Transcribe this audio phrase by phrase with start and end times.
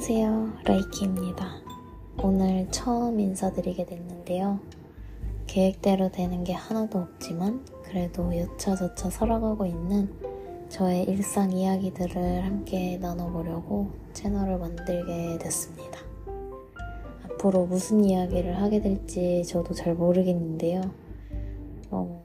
[0.00, 0.52] 안녕하세요.
[0.64, 1.56] 라이키입니다.
[2.22, 4.60] 오늘 처음 인사드리게 됐는데요.
[5.48, 10.08] 계획대로 되는 게 하나도 없지만 그래도 여차저차 살아가고 있는
[10.68, 15.98] 저의 일상 이야기들을 함께 나눠보려고 채널을 만들게 됐습니다.
[17.24, 20.80] 앞으로 무슨 이야기를 하게 될지 저도 잘 모르겠는데요.
[21.90, 22.24] 어,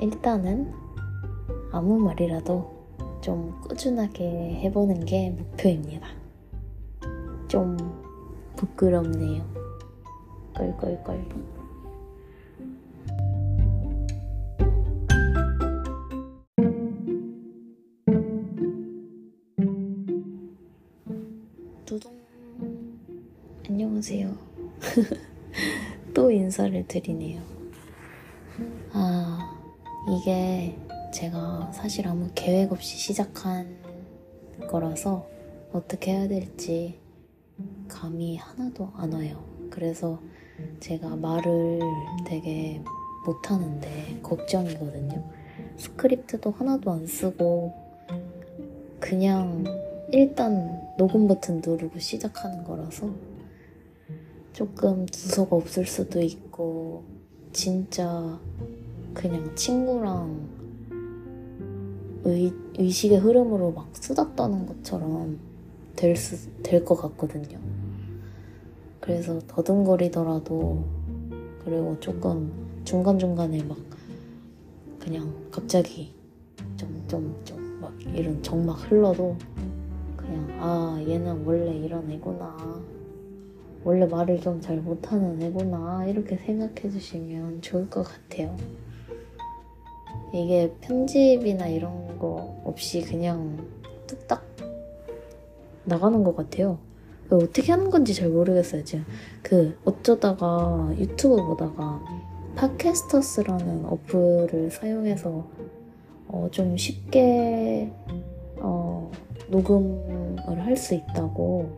[0.00, 0.72] 일단은
[1.70, 2.79] 아무 말이라도
[3.20, 6.08] 좀 꾸준하게 해보는 게 목표입니다.
[7.48, 7.76] 좀
[8.56, 9.44] 부끄럽네요.
[10.54, 11.28] 껄껄껄.
[21.84, 22.12] 두둥.
[23.68, 24.34] 안녕하세요.
[26.14, 27.42] 또 인사를 드리네요.
[28.92, 29.60] 아,
[30.08, 30.74] 이게
[31.12, 33.76] 제가 사실 아무 계획 없이 시작한
[34.68, 35.26] 거라서
[35.72, 37.00] 어떻게 해야 될지
[37.88, 39.44] 감이 하나도 안 와요.
[39.70, 40.20] 그래서
[40.78, 41.80] 제가 말을
[42.26, 42.80] 되게
[43.26, 45.24] 못하는데 걱정이거든요.
[45.76, 47.72] 스크립트도 하나도 안 쓰고
[49.00, 49.64] 그냥
[50.12, 53.10] 일단 녹음 버튼 누르고 시작하는 거라서
[54.52, 57.02] 조금 두서가 없을 수도 있고
[57.52, 58.38] 진짜
[59.12, 60.59] 그냥 친구랑
[62.24, 65.38] 의, 의식의 흐름으로 막 수다 떠는 것처럼
[65.96, 66.14] 될,
[66.84, 67.58] 것 같거든요.
[69.00, 70.84] 그래서 더듬거리더라도,
[71.64, 72.50] 그리고 조금
[72.84, 73.76] 중간중간에 막
[74.98, 76.14] 그냥 갑자기
[76.76, 79.36] 좀, 좀, 좀 막 이런 정막 흘러도
[80.16, 82.80] 그냥, 아, 얘는 원래 이런 애구나.
[83.82, 86.04] 원래 말을 좀 잘 못하는 애구나.
[86.06, 88.54] 이렇게 생각해 주시면 좋을 것 같아요.
[90.32, 93.58] 이게 편집이나 이런 거 없이 그냥
[94.06, 94.44] 뚝딱
[95.84, 96.78] 나가는 것 같아요.
[97.30, 98.84] 어떻게 하는 건지 잘 모르겠어요.
[98.84, 99.04] 지금
[99.42, 102.00] 그 어쩌다가 유튜브 보다가
[102.56, 105.46] 팟캐스터스라는 어플을 사용해서
[106.28, 107.90] 어, 좀 쉽게
[108.58, 109.10] 어,
[109.48, 111.70] 녹음을 할 수 있다고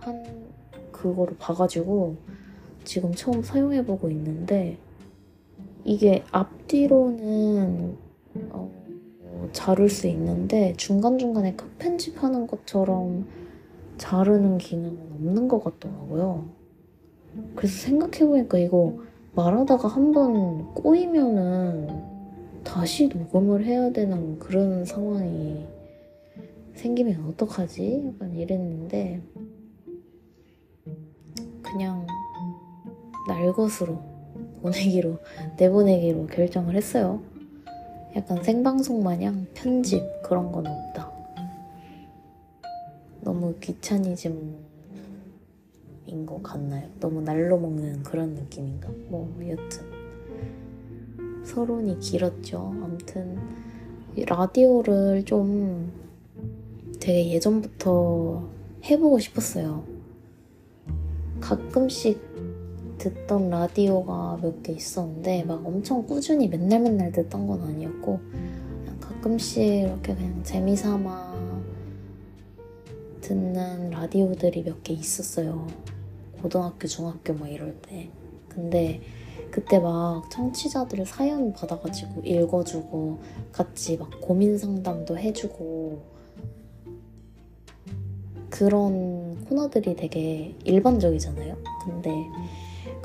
[0.00, 0.24] 한
[0.92, 2.16] 그거를 봐가지고
[2.84, 4.78] 지금 처음 사용해보고 있는데
[5.86, 7.96] 이게 앞뒤로는
[8.50, 8.70] 어,
[9.52, 13.26] 자를 수 있는데 중간중간에 컷 편집하는 것처럼
[13.96, 16.48] 자르는 기능은 없는 것 같더라고요.
[17.54, 18.98] 그래서 생각해보니까 이거
[19.36, 21.88] 말하다가 한 번 꼬이면은
[22.64, 25.64] 다시 녹음을 해야 되는 그런 상황이
[26.74, 28.12] 생기면 어떡하지?
[28.14, 29.22] 약간 이랬는데
[31.62, 32.04] 그냥
[33.28, 34.15] 날 것으로
[34.62, 35.18] 보내기로
[35.58, 37.20] 내보내기로 결정을 했어요.
[38.14, 41.12] 약간 생방송 마냥 편집 그런 건 없다.
[43.20, 44.56] 너무 귀차니즘인
[46.24, 46.88] 것 같나요?
[47.00, 48.88] 너무 날로 먹는 그런 느낌인가?
[49.08, 49.96] 뭐 여튼
[51.44, 52.58] 서론이 길었죠.
[52.82, 53.38] 아무튼
[54.16, 55.92] 라디오를 좀
[57.00, 58.48] 되게 예전부터
[58.84, 59.84] 해보고 싶었어요.
[61.40, 62.20] 가끔씩
[62.98, 69.62] 듣던 라디오가 몇 개 있었는데 막 엄청 꾸준히 맨날 맨날 듣던 건 아니었고 그냥 가끔씩
[69.62, 71.36] 이렇게 그냥 재미삼아
[73.20, 75.66] 듣는 라디오들이 몇 개 있었어요.
[76.42, 78.08] 고등학교, 중학교 막 이럴 때.
[78.48, 79.00] 근데
[79.50, 83.18] 그때 막 청취자들 사연 받아가지고 읽어주고
[83.52, 86.02] 같이 막 고민 상담도 해주고
[88.50, 91.56] 그런 코너들이 되게 일반적이잖아요.
[91.84, 92.10] 근데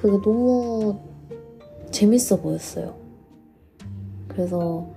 [0.00, 0.98] 그게 너무
[1.90, 2.94] 재밌어 보였어요.
[4.28, 4.88] 그래서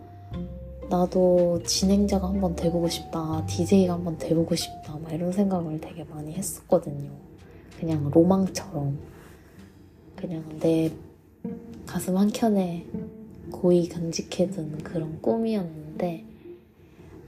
[0.89, 7.11] 나도 진행자가 한번 돼보고 싶다, DJ가 한번 돼보고 싶다, 막 이런 생각을 되게 많이 했었거든요.
[7.79, 8.97] 그냥 로망처럼.
[10.15, 10.89] 그냥 내
[11.85, 12.85] 가슴 한켠에
[13.51, 16.23] 고이 간직해둔 그런 꿈이었는데,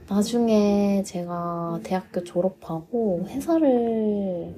[0.08, 4.54] 나중에 제가 대학교 졸업하고 회사를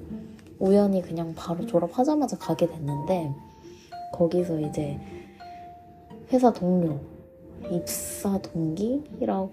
[0.59, 3.33] 우연히 그냥 바로 졸업하자마자 가게 됐는데
[4.13, 4.99] 거기서 이제
[6.31, 6.99] 회사 동료
[7.71, 9.51] 입사 동기라고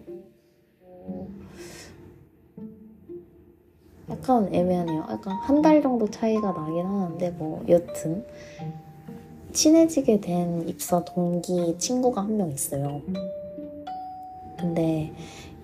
[4.09, 5.07] 약간 애매하네요.
[5.11, 8.25] 약간 한 달 정도 차이가 나긴 하는데 뭐 여튼
[9.53, 13.01] 친해지게 된 입사 동기 친구가 한 명 있어요.
[14.59, 15.13] 근데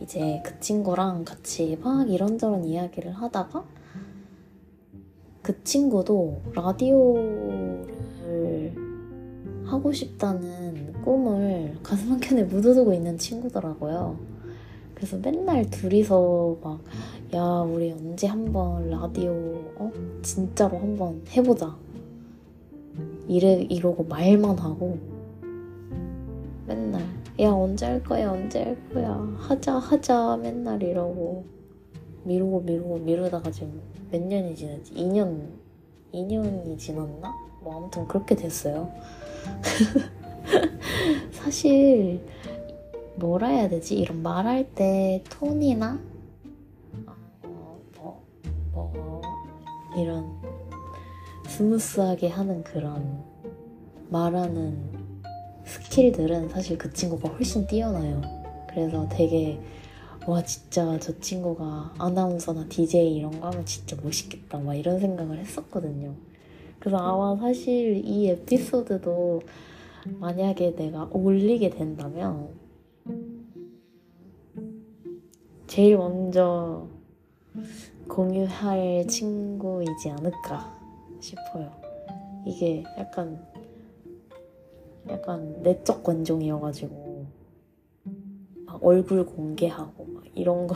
[0.00, 3.64] 이제 그 친구랑 같이 막 이런저런 이야기를 하다가
[5.42, 7.86] 그 친구도 라디오를
[9.64, 14.16] 하고 싶다는 꿈을 가슴 한켠에 묻어두고 있는 친구더라고요.
[14.94, 16.80] 그래서 맨날 둘이서 막,
[17.34, 19.32] 야, 우리 언제 한번 라디오,
[19.74, 19.90] 어?
[20.22, 21.74] 진짜로 한번 해보자.
[23.26, 24.96] 이래, 이러고 말만 하고,
[26.68, 27.02] 맨날,
[27.40, 29.10] 야, 언제 할 거야, 언제 할 거야.
[29.38, 31.44] 하자, 하자, 맨날 이러고,
[32.24, 33.80] 미루고, 미루고, 미루다가 지금
[34.10, 34.94] 몇 년이 지났지?
[34.94, 35.48] 2년,
[36.12, 37.32] 2년이 지났나?
[37.60, 38.90] 뭐, 아무튼 그렇게 됐어요.
[41.32, 42.20] 사실,
[43.16, 43.96] 뭐라 해야 되지?
[43.96, 46.00] 이런 말할 때 톤이나
[47.42, 48.22] 어, 뭐,
[48.72, 49.22] 뭐
[49.96, 50.26] 이런
[51.46, 53.22] smooth하게 하는 그런
[54.08, 54.78] 말하는
[55.64, 58.22] skill들은 사실 그 친구가 훨씬 뛰어나요.
[58.68, 59.60] 그래서 되게
[60.26, 66.14] 와 진짜 저 친구가 아나운서나 DJ 이런 거 하면 진짜 멋있겠다 막 이런 생각을 했었거든요.
[66.78, 69.42] 그래서 아마 사실 이 에피소드도
[70.20, 72.48] 만약에 내가 올리게 된다면
[75.66, 76.86] 제일 먼저
[78.08, 80.78] 공유할 친구이지 않을까
[81.20, 81.72] 싶어요.
[82.46, 83.44] 이게 약간
[85.08, 87.26] 약간 내적 관종이어가지고
[88.66, 90.01] 막 얼굴 공개하고 막
[90.34, 90.74] 이런 거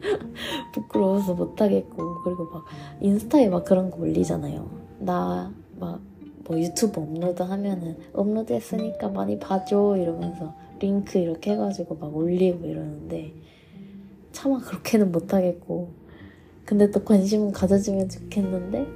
[0.74, 2.64] 부끄러워서 못하겠고 그리고 막
[3.00, 4.68] 인스타에 막 그런 거 올리잖아요.
[5.00, 6.18] 나 막
[6.48, 13.34] 뭐 유튜브 업로드 하면은 업로드 했으니까 많이 봐줘 이러면서 링크 이렇게 해가지고 막 올리고 이러는데
[14.32, 15.90] 차마 그렇게는 못하겠고
[16.64, 18.86] 근데 또 관심은 가져주면 좋겠는데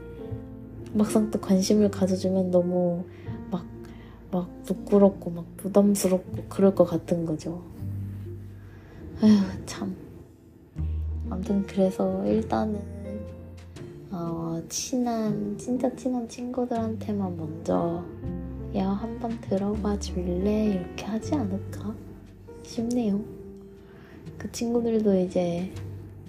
[0.95, 3.05] 막상 또 관심을 가져주면 너무
[3.51, 3.67] 막,
[4.31, 7.63] 막 부끄럽고 막 부담스럽고 그럴 것 같은 거죠.
[9.23, 9.95] 아휴, 참.
[11.31, 12.83] 아무튼 그래서 일단은,
[14.11, 18.05] 어, 친한, 진짜 친한 친구들한테만 먼저,
[18.75, 20.65] 야, 한번 들어봐 줄래?
[20.75, 21.95] 이렇게 하지 않을까
[22.65, 23.21] 싶네요.
[24.37, 25.73] 그 친구들도 이제,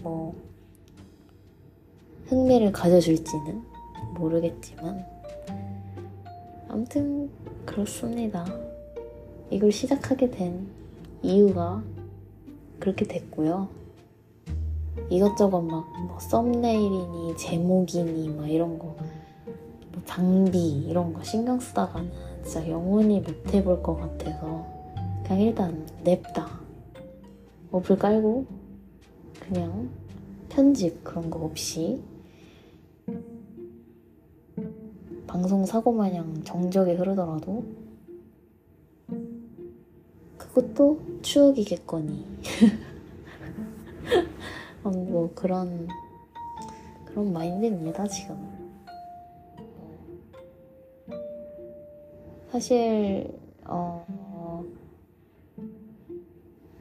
[0.04, 0.36] 뭐,
[2.28, 3.64] 흥미를 가져줄지는
[4.14, 5.04] 모르겠지만
[6.70, 7.28] 아무튼
[7.66, 8.46] 그렇습니다.
[9.50, 10.68] 이걸 시작하게 된
[11.24, 11.84] 이유가
[12.84, 13.70] 그렇게 됐고요.
[15.10, 18.88] 이것저것 막 뭐 썸네일이니 제목이니 막 이런 거,
[19.94, 22.12] 뭐 장비 이런 거 신경 쓰다가는
[22.44, 24.66] 진짜 영원히 못 해볼 것 같아서
[25.24, 26.60] 그냥 일단 냅다
[27.72, 28.46] 어플 깔고
[29.40, 29.90] 그냥
[30.50, 32.02] 편집 그런 거 없이
[35.26, 37.64] 방송 사고 마냥 정적이 흐르더라도
[40.54, 42.26] 그것도 추억이겠거니.
[44.84, 45.88] 어, 뭐 그런
[47.06, 48.54] 그런 마인드입니다 지금.
[52.52, 53.34] 사실
[53.66, 54.06] 어,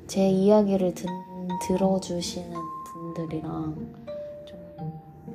[0.07, 1.09] 제 이야기를 든,
[1.67, 2.55] 들어주시는
[2.93, 3.95] 분들이랑
[4.45, 4.59] 좀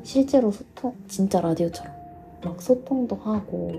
[0.03, 1.91] 실제로 소통 진짜 라디오처럼
[2.43, 3.71] 막 소통도 하고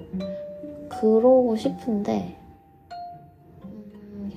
[0.88, 2.47] 그러고 싶은데 음,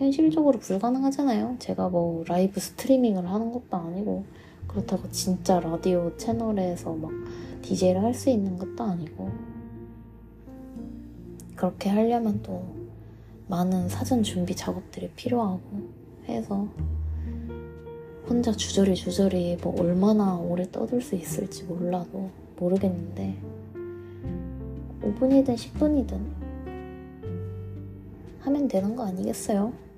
[0.01, 1.57] 현실적으로 불가능하잖아요.
[1.59, 4.25] 제가 뭐 라이브 스트리밍을 하는 것도 아니고
[4.67, 7.11] 그렇다고 진짜 라디오 채널에서 막
[7.61, 9.29] DJ를 할 수 있는 것도 아니고
[11.55, 12.63] 그렇게 하려면 또
[13.47, 15.61] 많은 사전 준비 작업들이 필요하고
[16.27, 16.67] 해서
[18.27, 23.37] 혼자 주저리 주저리 뭐 얼마나 오래 떠들 수 있을지 몰라도 모르겠는데
[25.03, 26.19] 5분이든 10분이든
[28.39, 29.90] 하면 되는 거 아니겠어요?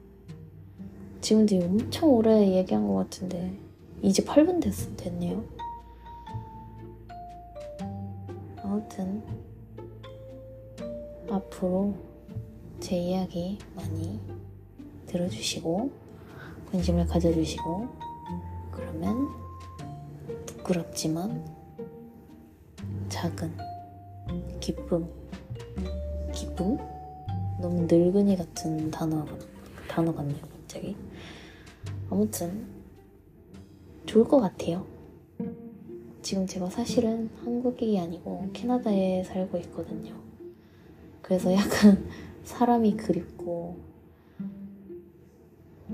[1.24, 3.58] 지금 되게 엄청 오래 얘기한 것 같은데
[4.01, 5.42] 이제 8분 됐, 됐네요.
[8.62, 9.24] 아무튼
[11.30, 11.96] 앞으로
[12.82, 14.20] 제 이야기 많이
[15.06, 15.92] 들어주시고
[16.70, 17.88] 관심을 가져주시고
[18.74, 19.30] 그러면
[20.46, 21.42] 부끄럽지만
[23.08, 23.56] 작은
[24.60, 25.08] 기쁨.
[26.34, 26.77] 기쁨?
[27.62, 29.25] 너무 늙은이 같은 단어,
[29.88, 30.96] 단어 같네요, 갑자기.
[32.10, 32.65] 아무튼,
[34.06, 34.86] 좋을 것 같아요.
[36.22, 40.15] 지금 제가 사실은 한국이 아니고 캐나다에 살고 있거든요.
[41.22, 42.10] 그래서 약간
[42.44, 43.77] 사람이 그립고,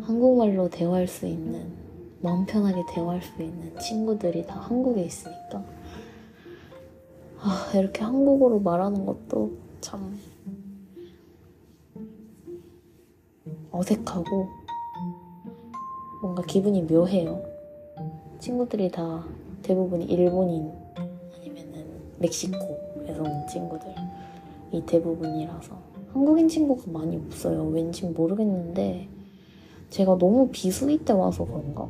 [0.01, 1.74] 한국말로 대화할 수 있는,
[2.21, 5.63] 마음 편하게 대화할 수 있는 친구들이 다 한국에 있으니까
[7.39, 10.19] 아, 이렇게 한국어로 말하는 것도 참
[13.71, 14.58] 어색하고
[16.21, 17.41] 뭔가 기분이 묘해요.
[18.39, 19.25] 친구들이 다
[19.63, 20.71] 대부분이 일본인
[21.33, 21.85] 아니면은
[22.19, 23.93] 멕시코에서 온 친구들이
[24.85, 25.77] 대부분이라서
[26.13, 27.67] 한국인 친구가 많이 없어요.
[27.67, 29.07] 왠지 모르겠는데
[29.89, 31.88] 제가 너무 비수기 때 와서 그런가?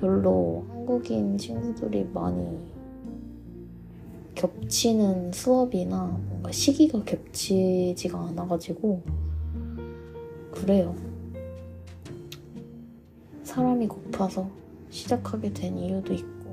[0.00, 2.58] 별로 한국인 친구들이 많이
[4.34, 9.00] 겹치는 수업이나 뭔가 시기가 겹치지가 않아가지고
[10.52, 11.07] 그래요.
[13.58, 14.48] 사람이 고파서
[14.88, 16.48] 시작하게 된 이유도 있고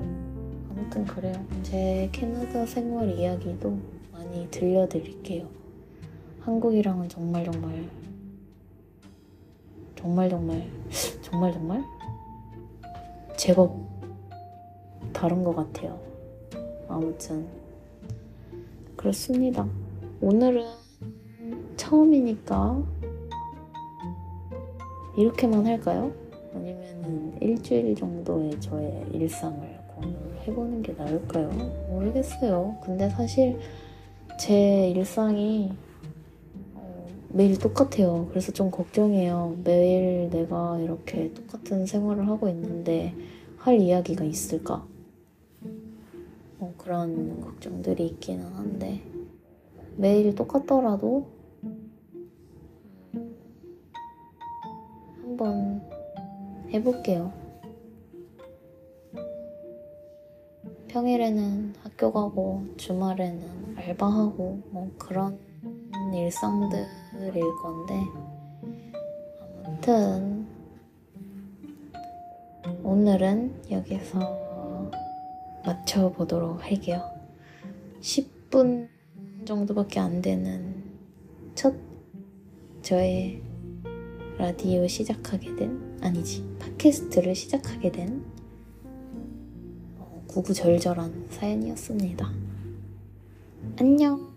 [0.71, 1.35] 아무튼 그래요.
[1.61, 3.77] 제 캐나다 생활 이야기도
[4.11, 5.47] 많이 들려드릴게요.
[6.39, 7.87] 한국이랑은 정말 정말
[9.95, 10.67] 정말 정말
[11.21, 11.83] 정말 정말
[13.37, 13.77] 제법
[15.13, 15.99] 다른 것 같아요.
[16.87, 17.45] 아무튼
[18.95, 19.67] 그렇습니다.
[20.21, 20.65] 오늘은
[21.77, 22.83] 처음이니까
[25.15, 26.24] 이렇게만 할까요?
[27.45, 29.85] 일주일 정도의 저의 일상을
[30.47, 31.49] 해보는 게 나을까요?
[31.89, 32.77] 모르겠어요.
[32.83, 33.59] 근데 사실
[34.39, 35.71] 제 일상이
[36.73, 38.27] 어, 매일 똑같아요.
[38.29, 39.57] 그래서 좀 걱정해요.
[39.63, 43.13] 매일 내가 이렇게 똑같은 생활을 하고 있는데
[43.57, 44.85] 할 이야기가 있을까?
[46.57, 49.01] 뭐 그런 걱정들이 있기는 한데
[49.97, 51.27] 매일 똑같더라도
[51.63, 51.91] 음,
[55.21, 55.94] 한번
[56.73, 57.31] 해볼게요.
[60.87, 65.37] 평일에는 학교 가고 주말에는 알바하고 뭐 그런
[66.13, 68.01] 일상들일 건데
[69.65, 70.47] 아무튼
[72.83, 74.89] 오늘은 여기서
[75.65, 77.01] 맞춰보도록 할게요.
[77.99, 78.87] 10분
[79.45, 80.83] 정도밖에 안 되는
[81.55, 81.75] 첫
[82.81, 83.41] 저의
[84.37, 88.21] 라디오 시작하게 된 아니지 팟캐스트를 시작하게 된
[89.97, 92.29] 어, 구구절절한 사연이었습니다.
[93.79, 94.34] 안녕.